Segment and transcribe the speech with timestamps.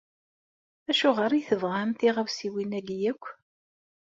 [0.89, 3.23] Acuɣer i tebɣam tiɣawsiwin-agi yakk?